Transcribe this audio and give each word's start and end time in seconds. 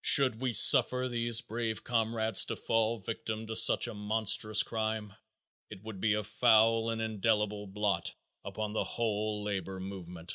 Should 0.00 0.40
we 0.42 0.52
suffer 0.52 1.06
these 1.06 1.40
brave 1.42 1.84
comrades 1.84 2.44
to 2.46 2.56
fall 2.56 2.98
victims 2.98 3.46
to 3.50 3.54
such 3.54 3.86
a 3.86 3.94
monstrous 3.94 4.64
crime, 4.64 5.14
it 5.70 5.80
would 5.84 6.00
be 6.00 6.14
a 6.14 6.24
foul 6.24 6.90
and 6.90 7.00
indelible 7.00 7.68
blot 7.68 8.16
upon 8.44 8.72
the 8.72 8.82
whole 8.82 9.44
labor 9.44 9.78
movement. 9.78 10.32